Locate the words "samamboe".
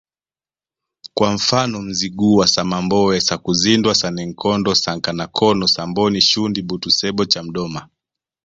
2.47-3.21